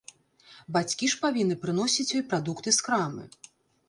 Бацькі 0.77 1.09
ж 1.11 1.19
павінны 1.25 1.57
прыносіць 1.65 2.13
ёй 2.21 2.23
прадукты 2.31 2.73
з 2.79 2.87
крамы. 2.89 3.27